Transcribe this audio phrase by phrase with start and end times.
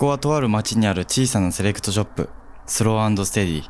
[0.00, 2.30] こはとある町にある小さなセレクトショップ、
[2.64, 3.62] スローステディ。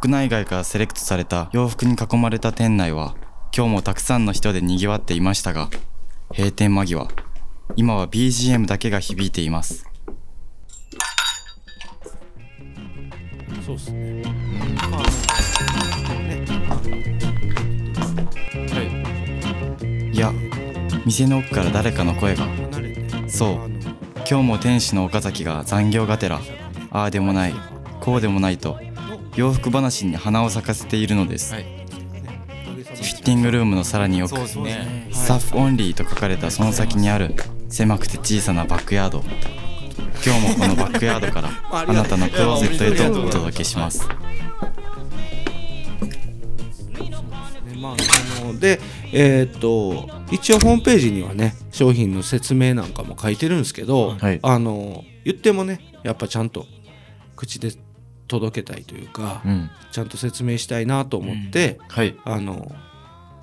[0.00, 3.14] 国内外からセレクトされた洋服に囲まれた店内は、
[3.56, 5.70] 今日もたくさんの人で賑わっていましたが、
[6.34, 7.06] 閉店間際、
[7.76, 9.86] 今は BGM だけが響いています。
[13.64, 14.24] そうですね。
[14.90, 15.02] まあ
[18.74, 20.32] ねいや、
[21.06, 22.48] 店の奥から誰かの声が。
[23.28, 23.69] そう
[24.30, 26.40] 今日も店主の岡崎が残業がてら、
[26.92, 27.54] ああでもない、
[27.98, 28.78] こうでもないと、
[29.34, 31.52] 洋服話に花を咲かせているのです。
[31.52, 31.64] はい。
[31.64, 35.08] フィッティングルームのさらに奥、ね。
[35.10, 37.34] スタッフオンリーと書かれたその先にある
[37.68, 39.24] 狭くて小さなバックヤード。
[40.24, 44.06] 今日もこのバックヤードから あなたのクローゼットへとお届けします。
[44.06, 44.14] ね。
[47.80, 47.96] まあ
[48.38, 48.80] そので
[49.12, 54.40] えーっと一応ホームページにはね商品の説明なんかも書いてるんですけど、はい。
[54.42, 56.66] あの言ってもねやっぱちゃんと
[57.36, 57.72] 口で
[58.28, 59.70] 届けたいというか、うん。
[59.92, 62.16] ちゃんと説明したいなと思って、はい。
[62.24, 62.72] あの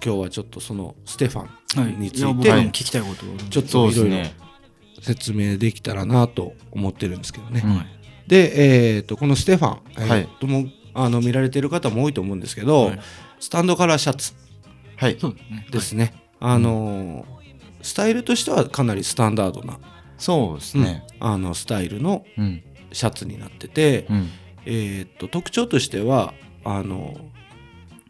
[0.03, 1.47] 今日はちょっとそのステファ
[1.81, 1.93] はい。
[1.93, 4.29] ンについて僕も聞きたいことちょっといろいろ
[5.01, 7.61] 説明できたらなと思ってるんですけどね。
[7.63, 7.85] うん。
[8.27, 12.99] で、えー、とこのステファン、えーはいともあの見られてる方も多いと思うんですけど、はい。
[13.39, 14.33] スタンドカラーシャツ
[14.95, 15.17] はい。
[15.19, 15.67] そうですね。
[15.71, 17.36] ですね、あのー
[17.87, 19.79] スタイルとしてはかなりスタンダードな、
[20.17, 21.05] そうですね。
[21.19, 22.63] あのスタイルのうん。
[22.93, 24.29] シャツになってて、うん。
[24.65, 27.15] えー、と特徴としてはあの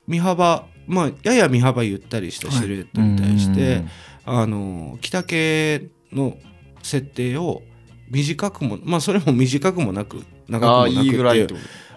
[0.07, 3.83] 身幅まあやや身幅ゆったりしたシルエットに対して、
[4.25, 6.37] あの着丈の
[6.81, 7.61] 設定を
[8.09, 11.47] 短くもまあそれも短くもなく長くもなくっていう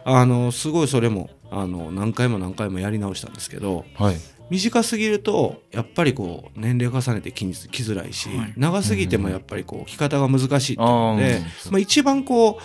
[0.04, 4.16] あのすごいそれもあの何回も何回もやり直したんですけどはい
[4.50, 8.54] 短すぎるとやっぱりこう年齢重ねて着に着づらいし、はい。
[8.56, 12.58] 長すぎてもやっぱりこう着方が難しいっていうので、まあ、一番こ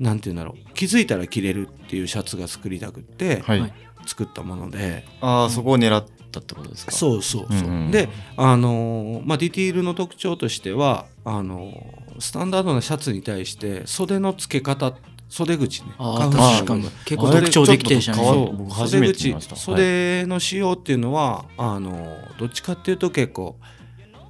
[0.00, 3.42] うなんて言うんだろう気づいたら着れるっていうシャツが作りたくって
[4.06, 6.92] 作ったもので、ああそこを狙ったってことですか？
[6.92, 14.94] そうそうそう、であのーまあディティールの特徴としてはあのースタンダードなシャツに対して袖の付け方
[15.28, 15.92] 袖口ね。
[15.98, 16.82] ああカフ確かに。
[17.04, 19.56] 結構特徴的でしたあれちょっと変わねっ僕初めて見ました。
[19.56, 23.56] 袖口袖の仕様っていうのは、あのどっちかっていうと結構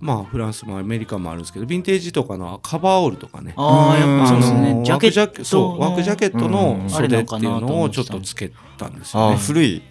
[0.00, 3.54] まあフランスもアメリカもあるんですけどヴィンテージとかのカバーオールとかね。
[3.56, 6.90] ああやっぱそうですあねジャケのワークジャケットそうワークジャケットうんのうん。
[6.90, 9.38] 袖っていうのをちょ思っとつけたんですああよね。
[9.38, 9.82] 古い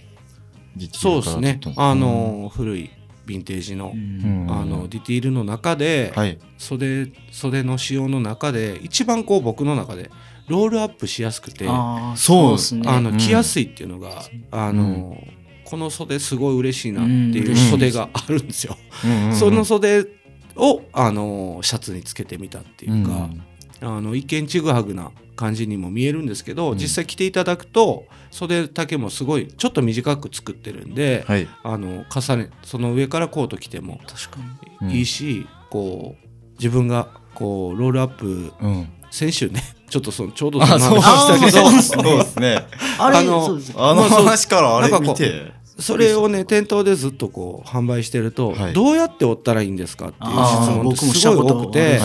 [0.94, 1.59] そうですね。
[1.75, 2.00] あうん。
[2.00, 2.90] の古い
[3.25, 4.47] ヴィンテージのうん。
[4.50, 6.38] あのディティールの中ではい。
[6.57, 10.09] 袖袖の仕様の中で一番こう僕の中で
[10.47, 12.81] ロールアップしやすくてあああそうですね。
[12.90, 13.03] うん。
[13.03, 15.18] の着やすいっていうのがあの
[15.66, 17.35] この袖すごい嬉しいなってうん。
[17.35, 18.78] いう袖があるんですよ。
[19.34, 20.06] その袖
[20.56, 23.30] をあのシャツにつけてみたっていうか、
[23.81, 26.78] あの一見ちぐはぐな感じにも見えるんですけど、うん。
[26.78, 31.47] 実際着ていただくと袖丈もすごいちょっと短く作ってるんで、はい。
[31.64, 34.40] あの重ねその上からコート着ても確か
[34.81, 34.91] うん。
[34.91, 36.28] いいし、こう
[36.58, 41.67] 自分がこうロールアップうん先週ね ちょっとそのちょうどそあのそう話したけど。
[41.67, 42.17] あーそうそう。
[42.17, 42.55] ですね。
[42.55, 42.57] に
[43.00, 45.57] あれあのあの話からあれ見て。
[45.79, 48.73] それをね店頭でずっとこう販売してると、はい。
[48.73, 52.00] どうやって折ったらいいんですかっていう質ああ問ってすごい多くて、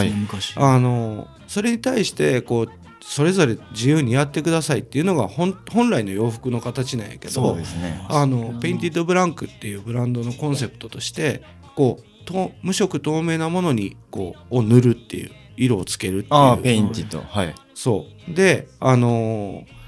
[0.56, 2.68] あのそれに対してこう
[3.02, 8.04] それぞれ自由にやってくださいっていうのが本本来の洋服の形なんやけそうどですね。
[8.08, 11.42] あの Painted Blank っていうブランドのコンセプトとして
[11.74, 16.34] こうと無色透明なものにこうを塗るっていう色をつけるっていう。
[16.34, 17.54] ああ Painted はい。
[17.74, 18.34] そう。
[18.34, 19.82] であのー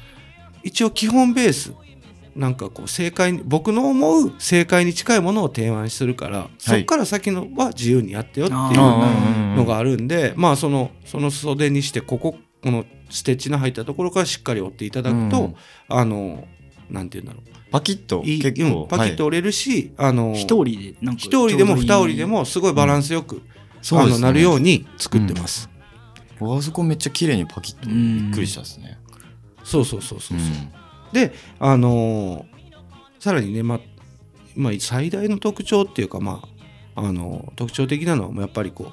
[0.65, 1.75] 一応基本ベース
[2.35, 15.55] なんかこう正解に僕の思う正解に近いものを提案するから、そっから先のは自由にやってよっていうのがあるんで、まあそのその袖にしてこここのステッチの入ったところからしっかり折っていただくと、うん。
[15.89, 16.49] あの
[16.91, 23.43] なんて言うんだろパキッとういい結構うんパキッと折れるし、あの一折りでなんか一折りでも二折りでもすごいバランスよく、あの
[23.85, 24.19] そうね。
[24.19, 25.69] なるように作ってます。
[26.41, 28.99] 僕あそこめっちゃ綺麗にパキッとびっくりしたですね。
[29.63, 30.49] そうそうそうそうそう。
[30.49, 31.13] うん。
[31.13, 32.55] であのー
[33.21, 33.81] さらにね、まあ
[34.57, 36.43] まあ、最大の特徴っていうか、ま
[36.97, 38.93] ああのー特徴的なのはやっぱりこ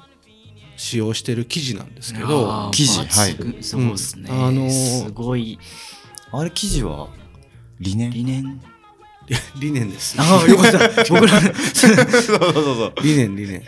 [0.76, 2.70] 使用してる生地なんですけど。
[2.72, 4.70] 生地抜群そうですね、うんあのー
[5.06, 5.58] すごい。
[6.32, 7.08] あれ生地は
[7.80, 8.10] リネン？
[8.10, 8.60] 理念
[9.60, 10.16] 理念です。
[10.18, 10.78] ああよかった。
[11.12, 11.40] 僕ら。
[11.40, 11.48] そ
[11.88, 13.62] うそうそう理念理念。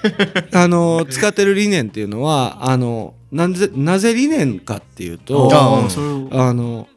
[0.52, 6.88] あのー使ってる理念っていうのはあのなぜなぜ理念かっていうとあーあの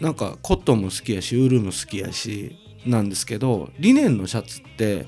[0.00, 2.56] なんかコットンも好きやしウールも好きやし
[2.86, 5.06] なんですけどリネンのシャツって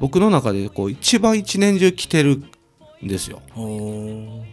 [0.00, 2.42] 僕の中でこう一番一年中着てる
[3.04, 3.40] んですよ。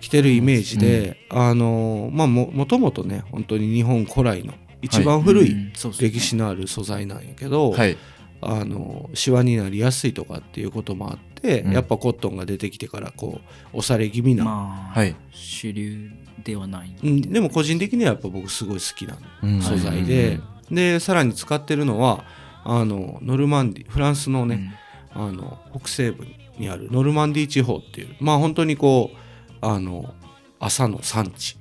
[0.02, 4.54] 着てるイメージで、あのまあももともとね本当に日本古来の
[4.84, 7.98] 一番古うい歴史のある素材なんやけど、はい。
[8.46, 11.72] あのシワになりやすいとかっていうこともあって、うん。
[11.72, 13.40] やっぱコットンが出てきてからこ
[13.74, 15.16] う押され気味な、まあ、はい。
[15.32, 16.12] 主流
[16.44, 16.94] ではない。
[17.02, 19.62] うん、でも個人的にはやっぱ僕すごい好きなうん。
[19.62, 20.40] 素材で、
[20.70, 22.26] でさらに使ってるのは
[22.66, 24.78] あのノルマンディフランスのね、
[25.14, 26.26] あの北西部
[26.58, 29.18] にあるノルマンディ地方っていうまあ本当にこう
[29.66, 30.14] あの
[30.60, 31.58] 朝の産地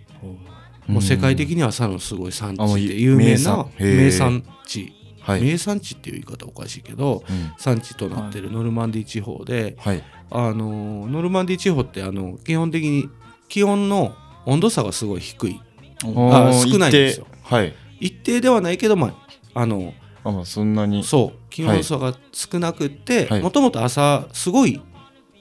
[0.87, 4.93] もう世界的には朝のすごい産地で有名名な名産地。
[5.21, 5.43] はい。
[5.43, 7.53] 名産地っていう言い方おかしいけどうん。
[7.59, 10.03] 産地となってるノルマンディ地方で、はい。
[10.31, 13.09] あのノルマンディ地方ってあの基本的に
[13.49, 14.15] 気温の
[14.47, 15.61] 温度差がすごい低い。
[16.05, 17.27] あ少ないんですよ。
[17.31, 17.55] 一定。
[17.55, 17.75] はい。
[18.01, 19.15] 一定ではないけどま
[19.55, 19.95] ああの
[20.25, 21.05] あまあそんなに。
[21.05, 21.39] そう。
[21.51, 23.43] 気温差が少なくってはい。
[23.43, 24.83] もともと朝すごい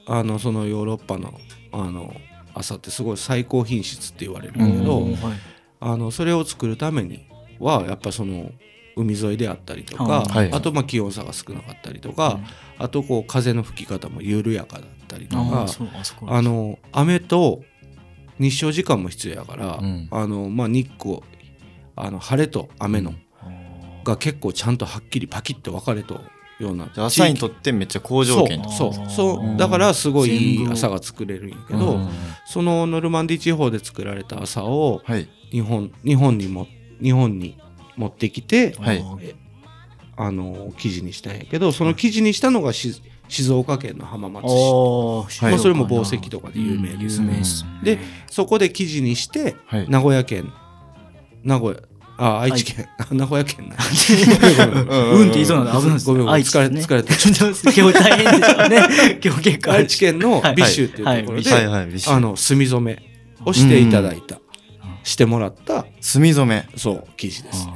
[0.05, 1.33] あのそのヨーロッパの
[1.71, 2.13] あの
[2.53, 5.07] 朝ってすごい最高品質って言われるけど、
[5.79, 7.27] あのそれを作るために
[7.59, 8.51] はやっぱその
[8.95, 12.39] 海沿いであったりとか、あとまあ気温差が少なかったりとか、
[12.77, 15.65] あとこう風の吹き方も緩やかだったりとか
[16.27, 17.63] あの雨と
[18.39, 20.07] 日照時間も必要やから、うん。
[20.11, 21.21] あのまあ、日光
[21.95, 23.13] あの晴れと雨の
[24.03, 26.21] が結構ちゃんとはっきりパキッと分かれと
[26.61, 29.09] ような朝にとってめっちゃ好条件そう。
[29.09, 29.57] そう。
[29.57, 32.09] だからすごい朝が作れるんやけど、うん。
[32.45, 35.27] そのノルマンディ地方で作られた朝をはい。
[35.51, 36.67] 日本日本にも
[37.01, 37.57] 日本に
[37.97, 39.03] 持ってきてはい。
[40.17, 44.43] あの記事にしたんやけどその記事にしたのがし静岡県の浜松
[45.31, 45.41] 市。
[45.43, 47.69] まあそれも紡績とかで有名です有名ですね。
[47.83, 47.99] で
[48.29, 49.89] そこで生地にしてはい。
[49.89, 50.51] 名古屋県
[51.43, 51.81] 名古屋
[52.17, 52.87] あ愛知県。
[53.11, 53.75] 名古屋県な。
[54.95, 57.13] うんって言いそうなんで危ないですごめんごめん疲れ疲れた
[57.81, 58.77] 今日大変でしょうね。
[59.23, 60.55] 今日結構愛知県のはい。
[60.55, 61.43] ビッシュっていうところはい。
[61.43, 63.01] ではいはいあの墨染め
[63.45, 64.39] をしていただいた。
[65.03, 65.85] してもらった。
[65.99, 66.65] 墨染め。
[66.77, 67.73] そう生地ですね。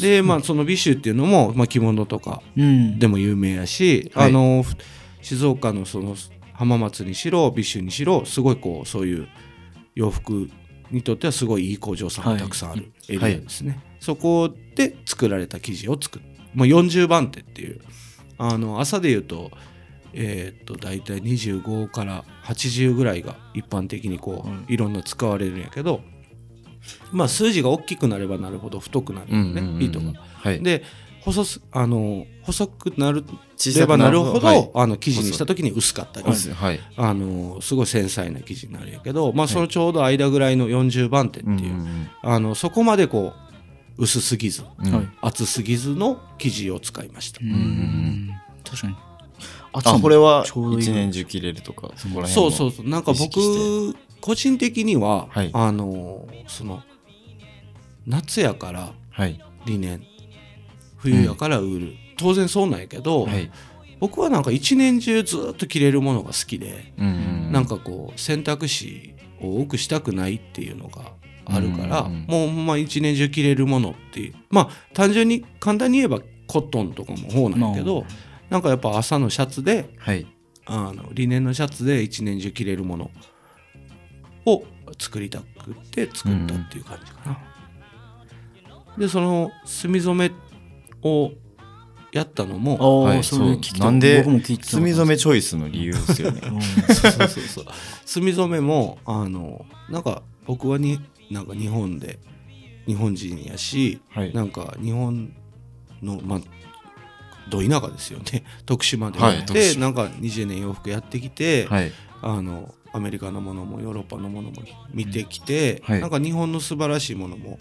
[0.00, 2.98] でまあそのビッシュっていうのも、まあ、着物とかうん。
[2.98, 4.28] でも有名やし、はい。
[4.28, 4.74] あのふ
[5.20, 6.16] 静岡のその
[6.54, 9.28] 浜松にしろビッシュにしろすごいこうそういう
[9.94, 10.48] 洋服
[10.92, 16.24] にとってはすごいいい工場さんがたくさんあるエリアですね、そこで作られた生地を作る。
[16.54, 17.80] もう40番手っていう。
[18.38, 19.50] あの麻で言うと
[20.14, 24.64] えーっと大体25から80ぐらいが一般的にこう、うん。
[24.68, 26.00] いろんな使われるんやけど
[27.12, 30.12] まあ数字が大きくなればなるほど太くなるよね、糸が。
[30.34, 30.62] はい。
[30.62, 30.82] で
[31.24, 33.24] 細すあの細くなる
[33.56, 34.70] 小ればなるほど、はい。
[34.74, 36.80] あの生地にした時に薄かったり、はい。
[36.96, 43.34] あのすごい繊細な生地になるんやけど、まあ、そのちょうど間ぐらいの40番手っていう、んあのそこまでこ
[43.98, 44.64] う薄すぎず
[45.20, 47.38] 厚すぎずの生地を使いました。
[47.40, 47.46] う。
[47.46, 48.30] ん。
[48.64, 48.96] 確かに。
[49.74, 50.82] あこれはちょうどいい。
[50.82, 52.88] 一年中着れるとかそこら辺そうもそうそう。
[52.88, 55.50] なんか僕個人的には、はい。
[55.52, 56.82] あのその
[58.06, 59.40] 夏やからはい。
[59.66, 60.11] リネン
[61.02, 63.50] 冬やからウール、当然そうなんやけど、はい。
[63.98, 71.12] 僕はなんか一年中ずっと着れるものが好きで、うんうんなんかこう選択肢を多くしたくないっていうのが
[71.44, 74.34] あるから、うんうんもうまあ一年中着れるものっていう。
[74.50, 78.06] まあ単純に簡単に言えばコットンとかも方なんやけど、
[78.48, 80.26] なんかやっぱ朝のシャツではい。
[80.64, 83.10] あのリネンのシャツで一年中着れるもの
[84.46, 84.62] を
[84.98, 87.38] 作りたくって作ったっていう感じかな。
[88.96, 90.34] でその墨染め
[91.02, 91.32] を
[92.12, 96.42] やったのもはいそれ聞なんで墨染めチョイスの理由ですよね。
[96.48, 97.64] うんそうそうそう
[98.04, 102.18] 墨 染めもあのなんか僕はになんか日本で
[102.86, 104.32] 日本人やし、はい。
[104.32, 105.32] なんか日本
[106.02, 106.40] のまあ
[107.48, 108.44] ど田舎ですよね。
[108.66, 109.20] 徳島で。
[109.20, 109.80] やって、はい徳島。
[109.80, 111.92] なんか20年洋服やってきて、はい。
[112.20, 116.00] あのアメリカのものもヨーロッパのものも見てきて、はい。
[116.00, 117.58] なんか日本の素晴らしいものも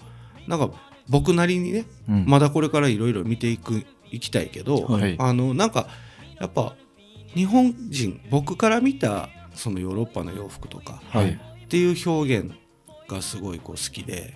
[0.47, 0.71] なんか
[1.11, 2.25] 僕なりにねうん。
[2.25, 5.15] まだこれからいろいろ見ていくいきたいけど、はい。
[5.19, 5.87] あのなんか
[6.39, 6.75] やっぱ
[7.35, 11.39] 日本人僕から見たそのヨーロッパの洋服とかはい。
[11.65, 12.51] っていう表現
[13.07, 14.35] がすごいこう好きで、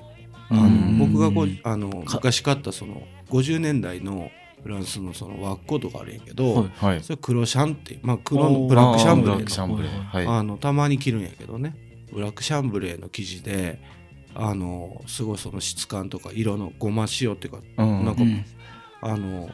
[0.50, 4.30] あのうん僕がこうあの昔買ったその50年代の
[4.64, 7.04] フランスのそのワッコとかあるんやけど、はいはい。
[7.04, 10.04] それ黒シャンって、まあ、黒のブラックシャンブレあーブラックシャーのンブレー。
[10.04, 10.28] はい。
[10.28, 11.76] あのたまに着るんやけどね。
[12.12, 13.80] ブラックシャンブレーの生地で
[14.36, 18.46] あのすごいその質感とか色のごま塩っていうかうんなんかうん。
[19.02, 19.50] あの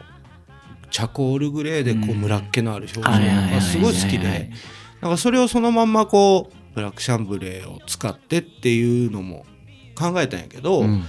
[0.89, 2.21] チャコールグレーでこううん。
[2.21, 3.01] ムラッ気のある表情。
[3.01, 4.49] がすごい好きで。
[5.01, 9.45] なんかそれをそのまんまこうブラックシャンブレーを使ってっていうのも
[9.95, 11.03] 考えたんやけど、いうん。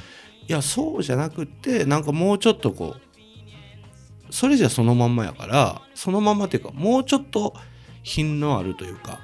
[0.48, 7.54] やそうじゃなくってなんかもうちょっとこうそれじゃそのまんまやからそのまんまっていうかもうちょっと
[8.02, 9.20] 品のあるというか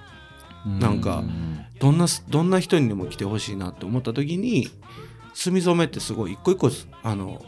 [0.81, 1.25] なんか
[1.81, 4.69] どんなどんな人にでも来てほしいなって思った時に
[5.35, 6.71] 墨染めってすごい一個一個
[7.03, 7.41] あの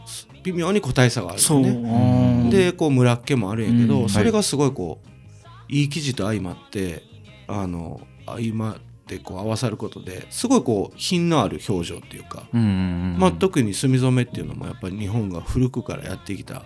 [0.43, 2.49] 微妙に個体差があるそようね。
[2.49, 4.09] でこうムラっ気もあるんやけど、うん。
[4.09, 7.03] それがすごいこういい生地と相まって
[7.47, 8.75] あの相まっ
[9.07, 16.63] てこう合わさることですごいこう品のある表情っていうか、まあ、特に墨染めっていうのもやっぱり日本が古くからやってきた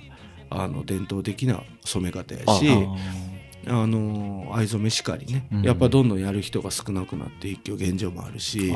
[0.50, 2.68] あの伝統的な染め方やし
[3.68, 5.62] あの藍染めしかりね、うん。
[5.64, 8.74] やっぱどんどんやる人が少なくなって一挙現状もあるし、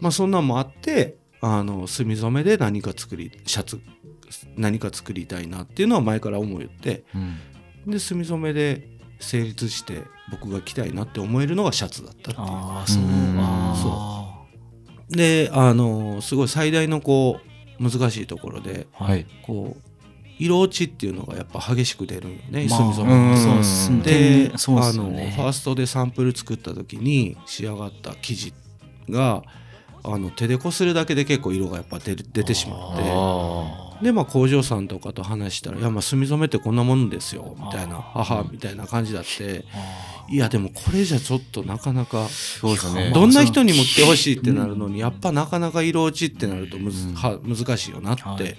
[0.00, 3.80] まあ、そんなんもあってあの墨染めで何か作りシャツ
[4.56, 7.04] 何か作りたいなっていうのは前から思いって
[7.86, 8.88] で墨染めで
[9.20, 12.36] 成立して僕が着たいなって思えるのがシャツだったっていう。
[12.38, 13.02] ああそう。
[13.02, 14.26] うんあ
[15.10, 17.40] であのすごい最大のこ
[17.80, 19.26] う難しいところではい。
[19.42, 19.89] こう
[20.40, 22.78] 色落ちっていうのがやっぱ激しく出るんよね、まあ
[24.02, 25.34] で、そうっあのフすよね。
[25.38, 28.54] ァーストでサンプル作った時に仕上がった生地
[29.10, 29.42] が
[30.02, 33.02] あの手でこするだけで結構色がやっぱ出る出てしまって。
[33.04, 39.64] あでまあ工場さんとかと話したら「いやまあ墨染めってこんなもんですよ」みたいな「母」みたいな感じだって。
[40.32, 43.10] いやでもこれじゃちょっとなかなかそうですね。
[43.12, 47.14] どんな人にも来てほしいってなるのにやっぱなかなか色落ちってなるとむず、うん。
[47.14, 48.56] は難しいよなって、はい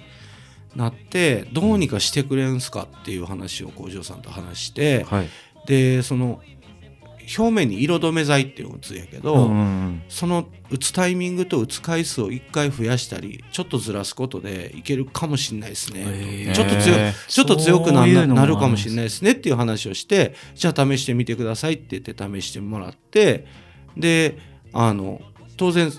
[0.76, 5.28] なってどうにかしてくれんすかっていう話を工場さんと話して、はい。
[5.66, 6.40] でその
[7.38, 16.94] 表面に色止め剤っていうのを打つんやけど、うんその打つタイミングと打つ回数を1回増やしたりちょっとずらすことでいけるかもしれないですね、ちょっと強
[17.28, 23.46] ちょっと強くななるかもしれないですねっていう話をしてじゃあ試してみてくださいって言って試してもらって
[23.96, 24.38] で
[24.72, 25.20] あの
[25.58, 25.92] 当然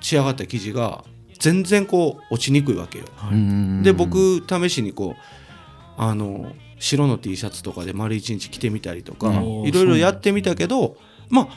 [0.00, 1.04] 仕上がった生地が
[1.42, 3.04] 全然こう落ちにくいわけよ。
[3.32, 9.44] うんで僕試しにこうあの白の T シャツとかで丸一日着てみたりとかうん。
[9.64, 10.96] いろいろやってみたけど
[11.28, 11.48] まあ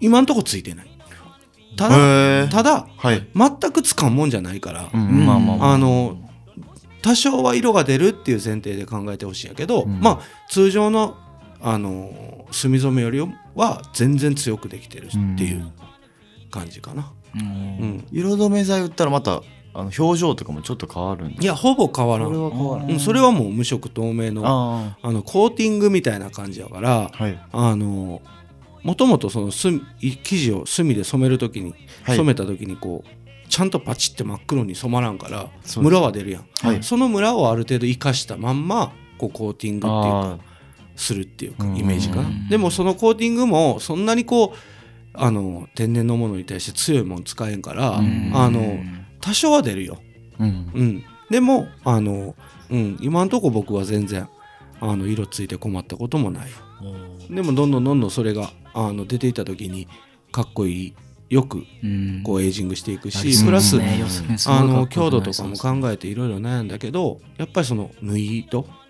[0.00, 0.86] 今んとこついてない。
[1.76, 3.28] ただただはい。
[3.32, 5.74] 全くつかんもんじゃないから、うんまあまあまあ。
[5.74, 6.18] あの
[7.02, 10.00] 多少は色が出るっていう前提で考えてほしいんやけど、うん。
[10.00, 10.20] まあ
[10.50, 11.16] 通常の
[11.60, 13.20] あの墨染めより
[13.54, 15.70] は全然強くできてるっていう
[16.50, 17.02] 感じかな。
[17.02, 17.16] うんうん
[18.12, 19.42] 色止め剤打ったらまた
[19.76, 22.90] あの表情とかもちょっと変わるんですいやほぼ変わらこれん、は変わらん。
[22.90, 25.12] うん、それはもう無色透明のああ。
[25.12, 27.38] のコーティングみたいな感じやからあはい。
[27.52, 28.22] あの
[28.82, 31.74] もともとその墨生地を墨で染める時に、
[32.04, 32.16] はい。
[32.16, 36.82] 染めた時にこうちゃんとパチって真っ黒に染まらんからそうムラは出るやん、はい。
[36.82, 40.56] そのムラをある程度生かしたまんまこうコーティングっていうかあ。
[40.96, 41.76] するっていうかうん。
[41.76, 42.22] イメージかな。
[42.22, 42.48] うん。
[42.48, 44.75] でもそのコーティングもそんなにこう
[45.16, 48.30] あの天然のものに対して強いもの使えんから、うん。
[48.34, 48.78] あの
[49.20, 49.98] 多少は出るよ、
[50.38, 50.70] あうん。
[50.74, 52.34] うん、でもあの、
[52.70, 54.28] うん、今んとこ僕は全然
[54.80, 56.50] あの色ついて困ったこともない。
[57.30, 59.88] でもどんどんどんどんそれがあの出ていった時に
[60.30, 60.94] かっこいい
[61.30, 62.22] よくうん。
[62.22, 63.78] こうエイジングしていくあしプラス、
[64.46, 68.85] あの強度とかも考えていろいろ悩んだけどやっぱりその縫い糸あ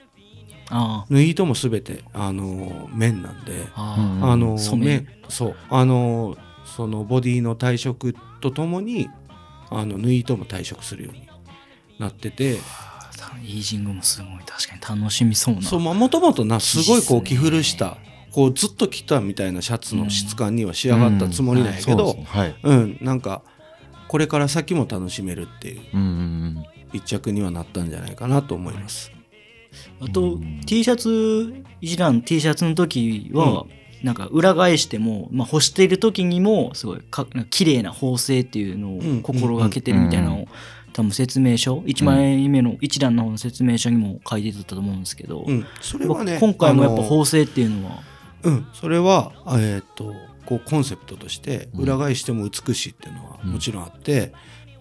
[0.71, 3.67] 縫い糸も全てあの面なんで。
[3.75, 4.87] あの染め。
[4.99, 5.57] 面そう。
[5.71, 9.09] あのそのボディの退色とともに
[9.71, 11.29] あの縫い糸も退色するように
[11.99, 12.59] なってて。
[13.45, 14.31] イジングもすごい。
[14.47, 15.63] 確かに楽しみそうな。
[15.63, 17.99] そうまあもともとなすごいこう着古した
[18.33, 22.17] こうずっと着たみたいなシャツの質感には仕上がったつもりなんやけど
[22.63, 22.99] うん。
[23.01, 23.43] なんか
[24.09, 25.81] これから先も楽しめるっていう
[26.93, 29.13] 一着にはなったんじゃないかなと思います。
[30.01, 30.61] あと、うん。
[30.67, 33.67] T シャツ一覧 T シャツの時は、
[34.03, 39.19] なんか裏返しても、まあ、干している時にもすごいか綺麗な縫製っていうのうん。
[39.19, 40.49] を心がけてるみたいなのを、
[40.93, 48.01] 多分説明書1枚目の一覧の方の説明書にも書いてたと思うんですけど、うん、それはね今回もやっぱ縫製っていうのは？
[48.45, 50.15] うん、それは、えー、と
[50.47, 51.83] こうコンセプトとしてうん。
[51.83, 54.33] 裏返しても美しいっていうのはうんもちろんあって、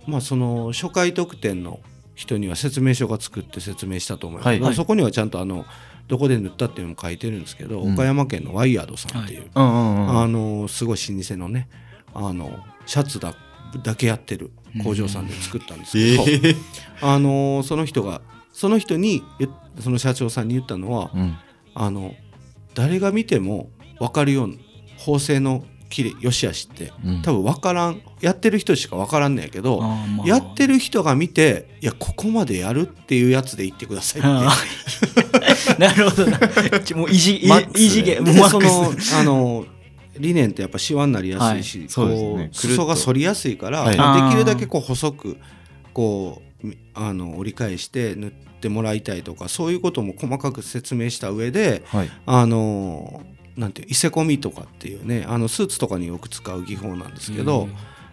[0.08, 1.82] まあその初回特典の
[2.16, 4.60] 人には説明書が作って説明したと思います、はい。
[4.60, 5.66] まあそこにはちゃんとあの
[6.08, 7.94] どこで塗ったっていうのも書いてるんですけど、うん。
[7.94, 10.22] 岡山県のワイヤードさんっていう、うんうんうん。
[10.22, 11.68] あのすごい老舗のね
[12.14, 13.36] あのシャツだ
[13.84, 14.52] だけやってる
[14.84, 16.56] 工場さんで作ったんですけど、ええ
[17.02, 18.22] あのその人が
[18.54, 19.22] その人に
[19.82, 21.38] その社長さんに言ったのは、うん。
[21.74, 22.16] あの
[22.74, 23.70] 誰が見ても
[24.00, 24.56] 分かるような
[24.98, 26.92] 縫製のきれいよしあしって。
[27.04, 27.22] うん。
[27.22, 28.02] 多分分からん。
[28.22, 30.28] やってる人しか分からんねやけど、まあ。
[30.28, 35.76] やってる人が見ていやここまでやるっていうやつで言ってくださいって。
[35.80, 36.40] なるほどな。
[36.96, 37.40] もう異次
[38.04, 39.16] 元もうマックのス。
[39.16, 39.66] あの
[40.18, 43.98] 理念ってやっぱシワになりやすいし、そうですこうね裾が反りやすいから、はい。
[43.98, 45.38] まあできるだけこう細く
[45.94, 52.10] こうみあの折り返して塗ってもらいたいとかそういうことも細かく説明した上ではい。
[52.26, 53.24] あの
[53.58, 57.70] なんて伊勢込みとかっていうねあのスーツとかによく使う技法なんですけど、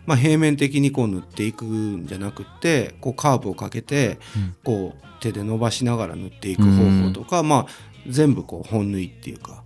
[0.07, 4.57] まあ、平面的にこう塗っていくんじゃなくってこうカーブをかけてうん。
[4.65, 7.67] こう手で伸ばしながら塗っていく方法とか、まあ、
[8.09, 9.63] 全部こう本縫いっていうか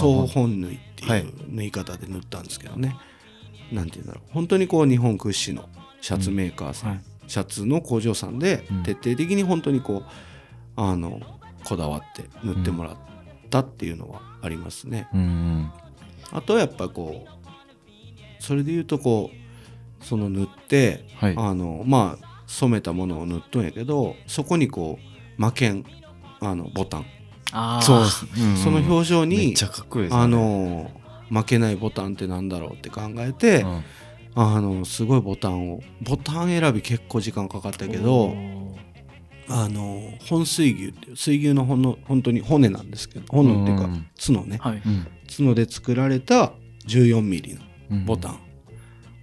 [0.00, 2.96] 総本縫いってはいいう縫い方で塗ったんですけどね、
[3.70, 4.32] なんていうんだろう。
[4.32, 5.68] 本当にこう日本屈指の
[6.00, 7.00] シャツメーカーさん、はい。
[7.28, 8.82] シャツの工場さんでうん。
[8.82, 10.04] 徹底的に本当にこう
[10.74, 11.20] あの
[11.64, 12.96] こだわって塗ってもらっ
[13.50, 15.08] たっていうのはありますね。
[15.14, 15.72] うんうん。
[16.30, 21.34] あとはやっぱこうそれで言うとこうその塗って、はい。
[21.36, 25.84] あのまあ染めたものを塗っとんやけどそこにこう魔剣
[26.40, 27.06] あのボタン、
[27.82, 28.00] そうう
[28.46, 28.56] んうん。
[28.56, 29.54] その表情に
[30.10, 30.90] あの
[31.30, 33.84] 負けないボタンってなんだろうって考えて、うん。
[34.34, 38.36] あのすごいボタンをボタン選び結構時間かかったけど
[39.50, 44.06] あの本水牛っていう水牛のほんの本当に骨なんですけど骨っていうかうん。
[44.24, 44.58] 角ね。
[44.60, 44.82] はい。
[44.84, 45.06] うん。
[45.36, 46.52] 角で作られた
[46.86, 48.04] 14ミリのうん。
[48.04, 48.40] ボタン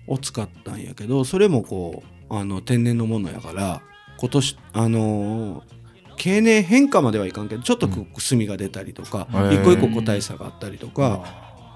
[0.07, 3.81] を使ったんやけどそれもこうあの天然のものやから
[4.19, 5.75] 今年あのー
[6.17, 9.61] 経年変化まではいかんけどちょっとくすみが出たりとか、へー。
[9.61, 11.25] 一個一個個体差があったりとか、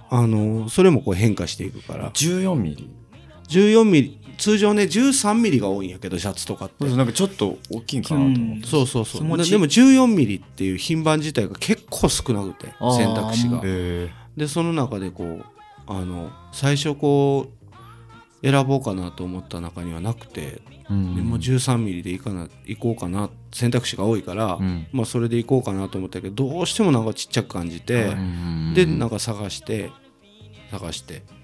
[0.09, 2.09] あのーそれもこう変化していくから。
[2.11, 2.89] 14ミリ。
[3.49, 6.85] 14ミリ通常ね13ミリが多いんやけどシャツとかって。
[6.85, 8.67] なんかちょっと大きいんかなと思って。
[8.67, 9.37] そうそうそう。
[9.37, 13.61] ででも14ミリっていう品番自体が結構少なくて選択肢が。
[14.37, 15.45] でその中でこう
[15.87, 17.51] あの最初こ
[18.41, 21.15] う選ぼうかなと思った中にはなくて、えうん。
[21.15, 24.87] でもう13ミリでいいかな行こうかな選択肢が多いから、うん。
[24.93, 29.91] まあそれで行こうかなと思ったけどどうしてもなんかちっちゃく感じて、うんでなんか探して
[30.71, 31.23] 探して。
[31.23, 31.38] 10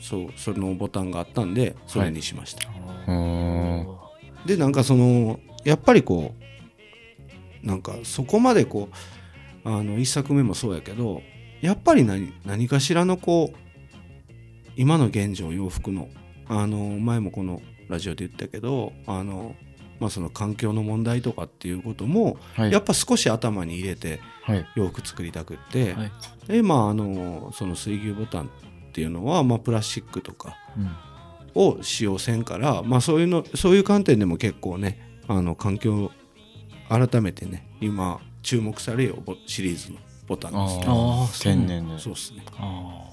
[0.00, 2.68] そうそれのボタンがあったんでそれにしました、
[3.06, 3.86] うん
[4.46, 6.32] でなんかそのやっぱりこ
[7.62, 8.88] うなんかそこまでこ
[9.64, 11.22] うあの一作目もそうやけど
[11.60, 13.56] やっぱり何何かしらのこう
[14.76, 16.08] 今の現状洋服の
[16.46, 19.54] あの前もこのラジオで言ったけどあの
[19.98, 22.72] まあその環境の問題とかっていうこともはい。
[22.72, 24.66] やっぱ少し頭に入れてはい。
[24.76, 26.12] 洋服作りたくって、はい。
[26.46, 28.50] でまああのその水牛ボタン
[28.98, 30.90] っていうのは、まあ、プラスチックとかうん。
[31.54, 36.10] を使用せんから、まあ、そういうのそういう観点でも結構ねあの環境
[36.88, 41.98] 改めてね今注目されよボシリーズのボタンですねああ天然で。
[41.98, 42.44] そうですね。
[42.58, 43.04] あ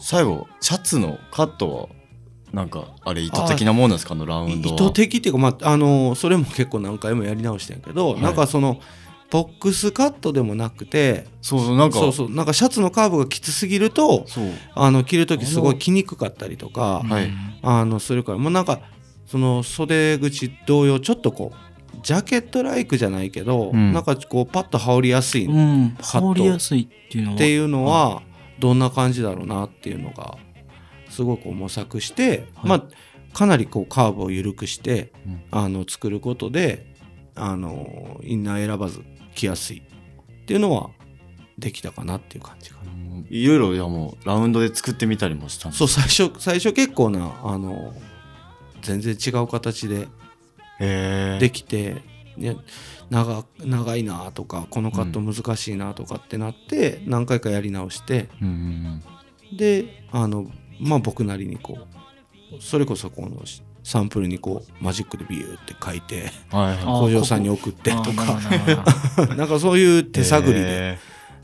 [0.00, 1.88] 最後シャツのカットは
[2.52, 4.12] なんかあれ意図的なもんですか？
[4.12, 4.74] あのラウンドは。
[4.74, 8.22] 意図的っていうか、まあ、あのそれも結構何回もやり直してんけど、はい。
[8.22, 8.80] なんかその
[9.32, 14.44] ボックスカットでもなくてそうそうなんかそうそうなんかシャツのカーブがきつすぎるとそう。
[14.74, 17.30] あの着る時すごい着にくかったりとかーはい。
[17.62, 18.80] あのするからもうなんか
[19.24, 23.94] その袖口同様ちょっとこうジャケットライクじゃないけど、うん。
[23.94, 25.96] なんかこうパッと羽織りやすいっうん。
[25.98, 26.26] カット。
[26.26, 27.38] 羽織りやすいっていうのは。
[27.38, 28.22] ていうのは
[28.58, 30.36] どんな感じだろうなっていうのが
[31.08, 32.68] すごく模索して、はい。
[32.68, 32.84] まあ
[33.32, 35.42] かなりこうカーブを緩くして、うん。
[35.50, 36.92] あの作ることで
[37.34, 39.02] あのインナー選ばず
[39.34, 39.78] 着やすい。
[39.78, 40.90] っていうのは
[41.58, 42.92] できたかなっていう感じかな。
[42.92, 43.26] うん。
[43.28, 47.94] いろいろじゃあもうラウンドで作ってみたりもしたんですそう最初最初結構なあの
[48.82, 50.08] 全然違う形で
[50.78, 52.02] できて、
[52.36, 52.56] ね、
[53.10, 58.50] 長長いなとかこのカット難しいなとかってなって、何回かやり直してうんう
[59.54, 59.56] ん。
[59.56, 61.78] であのまあ僕なりにこ
[62.58, 63.42] うそれこそこの
[63.84, 66.82] サンプルにこうマジックでビューって書いてうんはいはい。
[66.82, 68.38] あ工場さんに送ってとか。
[69.36, 70.98] なんかそういう手探りでへ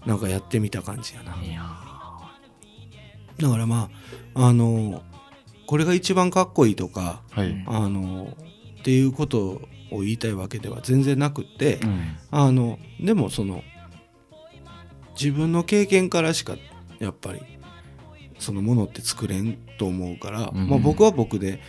[0.06, 1.36] なんかやってみた感じやな。
[3.38, 3.90] だからま
[4.34, 5.02] ああの
[5.66, 7.50] これが一番かっこいいとかーはい。
[7.50, 8.36] うんあの
[8.80, 12.16] っていうことを言いたいわけでは全然なくって、うん。
[12.30, 13.64] あのでもその
[15.18, 16.56] 自分の経験からしか
[17.00, 17.40] やっぱり
[18.38, 20.68] そのものって作れんと思うから、うん。
[20.68, 21.60] まあ、僕は僕で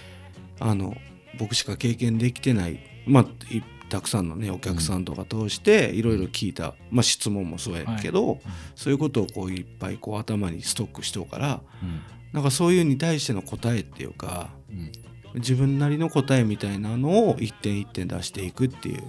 [0.60, 0.95] あの
[1.38, 8.39] 僕しか経験できてない、まあ、いたくさんのねお客さんとか通していろいろ聞いた、まあ、質問もそうやけど、
[8.76, 12.02] そういうことをこういっぱいこう頭にストックしておくからうん。
[12.32, 14.91] なんかそういうに対しての答えっていうかうん。
[15.36, 19.04] 自分なりの答えみたいなのを一点一点出していくっていう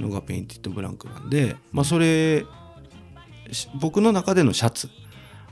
[0.00, 2.44] のが Painted Blank なんで、まあ、それ
[3.50, 4.88] し僕の中でのシャツ。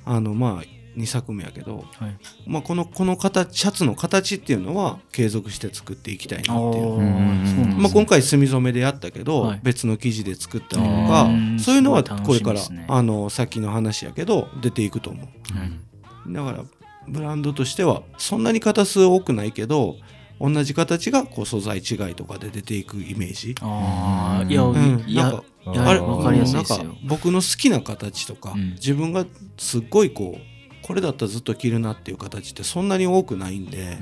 [0.05, 2.17] あのまあ2作目やけど、はい。
[2.47, 6.57] まあ、このこの形シャツの形っていうのは継続して作っていきたいなっていう。
[6.57, 7.75] あーそうなんですね。
[7.79, 9.61] まあ、今回墨染めでやったけど、はい。
[9.63, 16.33] 別の生地で作ったりとかうんそういうのはこれから、ねあの先の話やけど出ていくと思う。
[16.33, 16.65] だから
[17.09, 19.97] ブランドとしてはそんなに型数多くないけど
[20.41, 23.55] 同じ形がこう素材違いとかで出ていくイメージ。
[23.61, 25.05] ああいや、うん。
[25.07, 28.73] いやなんかいやあれわかりやすいなんかですよ僕の好きな形とか、うん。
[28.73, 29.25] 自分が
[29.57, 30.56] すっごいこう
[30.87, 33.99] これだったらずっと着るなっていう形ってそんなに多くないんで、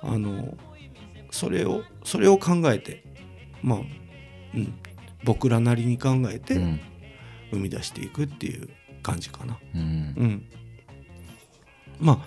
[0.00, 0.56] あの
[1.30, 3.02] それをそれを考えて
[3.62, 3.78] まあ、
[4.54, 4.74] うん、
[5.24, 6.80] 僕らなりに考えてうん。
[7.50, 8.68] 生み出していくっていう
[9.02, 9.58] 感じかな。
[9.74, 9.80] うん。
[9.80, 10.46] うん、
[11.98, 12.18] まあ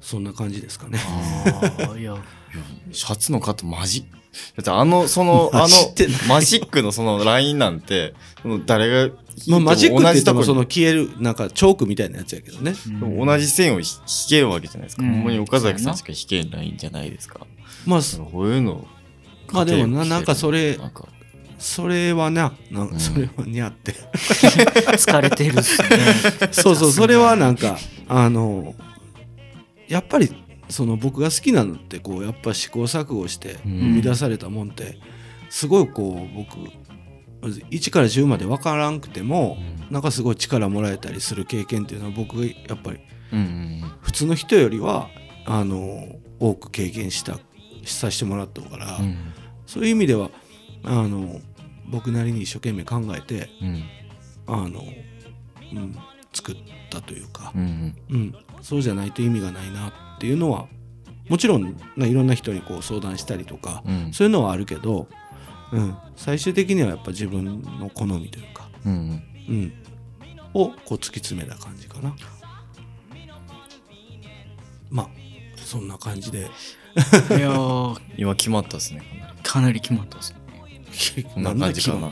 [0.00, 0.98] そんな感じですかね。
[1.96, 2.16] いや
[2.90, 4.06] シャツの型マジ。
[4.56, 5.68] だってあのそのあの
[6.28, 8.14] マジックのそのラインなんて
[8.66, 9.14] 誰が
[9.46, 12.74] まあ、もマジックって言ってもその消えるなんかチョークみたいなやつやけどね。
[13.02, 13.26] うん。
[13.26, 13.86] 同じ線を引
[14.28, 15.10] けるわけじゃないですか、うん。
[15.12, 17.46] ほんまに岡崎さんしか引けないんじゃないですか、
[17.86, 18.00] まあ
[18.32, 18.86] こういうの
[19.52, 21.08] まあでもななんかそれなんか
[21.58, 22.98] それはななうん。
[22.98, 25.88] それはにゃって、 疲れてるっすね。
[26.52, 28.74] そうそうそれはなんかあの
[29.88, 30.32] やっぱり
[30.70, 34.98] その僕が好きなのってこうやっぱ試行錯誤してうん生み出されたもんって
[35.50, 36.56] すごいこう僕
[37.42, 39.56] 1から10まで分からんくても
[39.90, 43.00] なんかすごい力もらえたりする経験っていうのは僕がやっぱり
[43.32, 45.08] うんうん普通の人よりは
[45.46, 47.38] あの多く経験した
[47.84, 49.16] させてもらったから、うん。
[49.66, 50.30] そういう意味では
[50.82, 51.40] あの
[51.88, 53.82] 僕なりに一生懸命考えてうん。
[54.46, 54.82] あの、
[55.72, 55.96] うん、
[56.32, 56.56] 作っ
[56.90, 60.66] たというか、うんうん、そうじゃないと意味がないなっていうのは
[61.28, 64.12] もちろんないろんな人にこう相談したりとか、うん。
[64.12, 65.08] そういうのはあるけど、
[65.72, 69.72] うん、最終的にはやっぱ自分の好みというか、うんうん、
[70.54, 72.14] をこう突き詰めた感じかな。
[74.90, 75.08] まあ
[75.56, 76.38] そんな感じで。
[76.38, 78.00] いやー。
[78.18, 79.02] 今決まったですね。
[79.42, 80.40] かなり決まったっすね。
[81.22, 82.00] こんな感じかな。
[82.02, 82.10] なん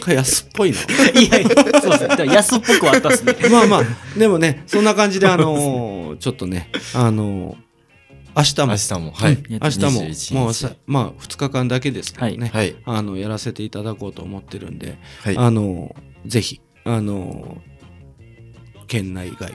[0.00, 0.78] か安っぽいな。
[1.20, 1.48] いやいや
[1.82, 2.32] そうですね。
[2.32, 3.34] 安っぽくはあったっすね。
[3.50, 3.84] まあまあ。
[4.18, 7.65] でもねそんな感じであのーちょっとねあのー
[8.36, 8.66] 明日も。
[8.66, 9.10] 明日も。
[9.12, 9.42] はい、うん。
[9.50, 9.60] 明日も。
[9.60, 10.34] 21日。
[10.34, 12.76] もうさまあ2日間だけですけどね、はい。
[12.84, 15.38] あのやらせていただこうと思ってるんで、はい。
[15.38, 15.96] あの
[16.26, 17.56] ぜひあの
[18.86, 19.52] 県内外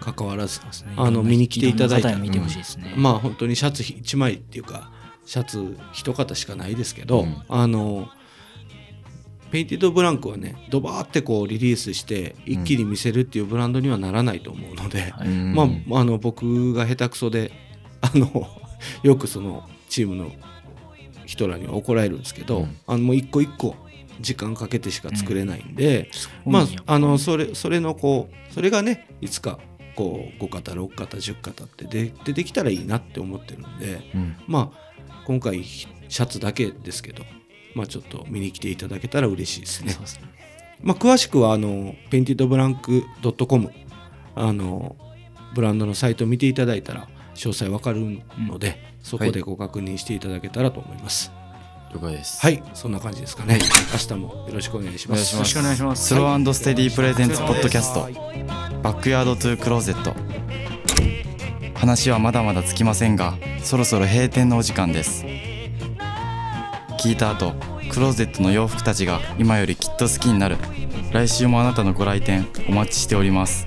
[0.00, 0.60] 関わらず
[0.96, 2.08] あの見に来ていただいて。
[2.08, 4.92] ほしいですね、まあ本当にシャツ1枚っていうか
[5.26, 7.42] シャツ一型しかないですけど、うん。
[7.48, 8.08] あの
[9.50, 15.54] Painted Blank はねドバーってこうリリースして一気に見せるっていうブランドにはならないと思うので、はいうん。
[15.54, 17.52] まあ、あの僕が下手くそで
[18.02, 18.46] あの
[19.02, 20.30] よくそのチームの
[21.24, 22.76] 人らには怒られるんですけど、うん。
[22.86, 23.76] あのもう一個一個
[24.20, 26.10] 時間かけてしか作れないんで、
[26.44, 26.52] うん。
[26.52, 29.58] まああのそれそれのこうそれがねいつか
[29.96, 34.36] こう5型6型10型ってで出てきたらいいなって思ってるんでうん。
[34.46, 34.92] まあ
[35.24, 37.24] 今回シャツだけですけど、
[37.74, 39.92] まあ、ちょっと見に来ていただけたら嬉しいですね。
[39.92, 40.22] すね。
[40.82, 43.04] まあ、詳しくはあの Painted Blank
[43.46, 43.70] .com
[44.34, 44.96] あの
[45.54, 47.08] ブランドのサイトを見ていただいたら
[47.42, 51.32] 詳細わかるので、そこでご確認していただけたらと思います。
[51.92, 52.40] 了解です。
[52.40, 53.58] はい、そんな感じですかね。
[53.92, 55.34] 明日もよろしくお願いします。
[55.34, 56.06] よろしくお願いします。
[56.06, 58.02] スローステディプレゼンツポッドキャスト。
[58.02, 58.14] はい。
[58.82, 60.14] バックヤードトゥークローゼット。
[61.74, 65.24] 話はまだまだつきませんがそろそろ閉店のお時間です。
[67.00, 67.54] 聞いた後
[67.90, 70.58] クローゼットの洋服たちが今よりきっと好きになる。
[71.12, 73.66] 来週もあなたのご来店お待ちしております